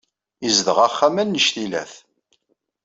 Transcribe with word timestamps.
Yezdeɣ 0.43 0.77
axxam 0.87 1.15
annect-ilat. 1.21 1.93